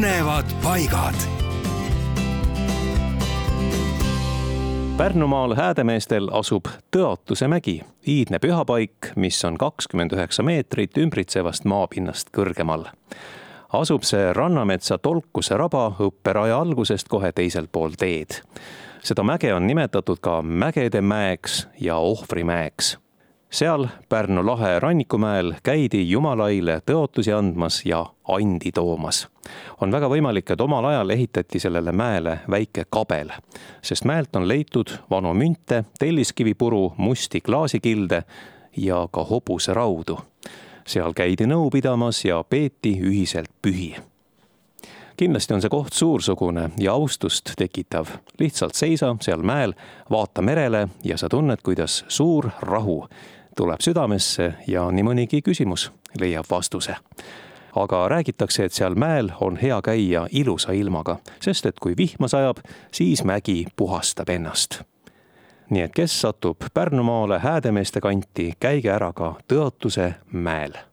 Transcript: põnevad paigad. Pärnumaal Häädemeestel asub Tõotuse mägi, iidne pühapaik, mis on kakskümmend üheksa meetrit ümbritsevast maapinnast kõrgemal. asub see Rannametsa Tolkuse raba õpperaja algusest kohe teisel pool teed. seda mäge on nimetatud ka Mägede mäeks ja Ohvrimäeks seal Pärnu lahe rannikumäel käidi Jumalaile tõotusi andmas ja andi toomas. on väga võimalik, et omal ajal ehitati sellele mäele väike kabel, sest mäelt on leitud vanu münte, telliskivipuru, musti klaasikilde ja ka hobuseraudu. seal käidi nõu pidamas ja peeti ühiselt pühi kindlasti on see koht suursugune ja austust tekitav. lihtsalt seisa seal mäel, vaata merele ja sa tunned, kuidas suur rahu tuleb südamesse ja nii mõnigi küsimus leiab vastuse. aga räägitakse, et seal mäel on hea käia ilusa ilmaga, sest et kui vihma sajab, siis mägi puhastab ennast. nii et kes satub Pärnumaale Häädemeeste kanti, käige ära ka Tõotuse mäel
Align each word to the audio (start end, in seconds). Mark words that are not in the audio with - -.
põnevad 0.00 0.44
paigad. 0.62 1.14
Pärnumaal 4.96 5.54
Häädemeestel 5.54 6.28
asub 6.32 6.64
Tõotuse 6.96 7.48
mägi, 7.48 7.82
iidne 8.08 8.38
pühapaik, 8.40 9.10
mis 9.16 9.44
on 9.44 9.58
kakskümmend 9.60 10.16
üheksa 10.16 10.42
meetrit 10.42 10.96
ümbritsevast 10.96 11.68
maapinnast 11.68 12.32
kõrgemal. 12.32 12.86
asub 13.72 14.02
see 14.08 14.32
Rannametsa 14.32 14.98
Tolkuse 14.98 15.56
raba 15.56 15.92
õpperaja 16.00 16.60
algusest 16.60 17.08
kohe 17.08 17.32
teisel 17.32 17.68
pool 17.72 17.92
teed. 17.98 18.40
seda 19.02 19.22
mäge 19.22 19.54
on 19.54 19.66
nimetatud 19.66 20.18
ka 20.20 20.42
Mägede 20.42 21.00
mäeks 21.00 21.66
ja 21.80 21.96
Ohvrimäeks 21.96 22.96
seal 23.50 23.88
Pärnu 24.08 24.46
lahe 24.46 24.78
rannikumäel 24.78 25.54
käidi 25.62 26.10
Jumalaile 26.10 26.80
tõotusi 26.90 27.32
andmas 27.34 27.82
ja 27.84 28.06
andi 28.28 28.72
toomas. 28.72 29.28
on 29.80 29.92
väga 29.92 30.08
võimalik, 30.08 30.50
et 30.50 30.60
omal 30.60 30.84
ajal 30.84 31.10
ehitati 31.10 31.58
sellele 31.58 31.92
mäele 31.92 32.38
väike 32.50 32.84
kabel, 32.90 33.30
sest 33.82 34.04
mäelt 34.04 34.36
on 34.36 34.48
leitud 34.48 34.90
vanu 35.10 35.34
münte, 35.34 35.84
telliskivipuru, 35.98 36.92
musti 36.96 37.40
klaasikilde 37.40 38.22
ja 38.76 39.08
ka 39.12 39.24
hobuseraudu. 39.24 40.18
seal 40.86 41.12
käidi 41.12 41.46
nõu 41.46 41.70
pidamas 41.70 42.24
ja 42.24 42.44
peeti 42.44 43.00
ühiselt 43.02 43.50
pühi 43.62 43.96
kindlasti 45.16 45.54
on 45.54 45.60
see 45.60 45.68
koht 45.68 45.92
suursugune 45.92 46.70
ja 46.78 46.92
austust 46.92 47.52
tekitav. 47.56 48.06
lihtsalt 48.38 48.74
seisa 48.74 49.16
seal 49.20 49.42
mäel, 49.42 49.74
vaata 50.10 50.42
merele 50.42 50.88
ja 51.04 51.18
sa 51.18 51.28
tunned, 51.28 51.58
kuidas 51.62 52.04
suur 52.08 52.48
rahu 52.60 53.04
tuleb 53.60 53.82
südamesse 53.84 54.54
ja 54.66 54.86
nii 54.88 55.04
mõnigi 55.04 55.42
küsimus 55.44 55.90
leiab 56.20 56.48
vastuse. 56.50 56.96
aga 57.76 58.08
räägitakse, 58.08 58.64
et 58.64 58.72
seal 58.72 58.94
mäel 58.94 59.28
on 59.40 59.56
hea 59.56 59.82
käia 59.82 60.26
ilusa 60.30 60.72
ilmaga, 60.72 61.18
sest 61.40 61.66
et 61.66 61.78
kui 61.80 61.94
vihma 61.96 62.28
sajab, 62.28 62.56
siis 62.92 63.24
mägi 63.24 63.66
puhastab 63.76 64.28
ennast. 64.28 64.82
nii 65.70 65.82
et 65.82 65.92
kes 65.94 66.20
satub 66.20 66.56
Pärnumaale 66.74 67.38
Häädemeeste 67.38 68.00
kanti, 68.00 68.52
käige 68.60 68.90
ära 68.90 69.12
ka 69.12 69.34
Tõotuse 69.52 70.14
mäel 70.32 70.89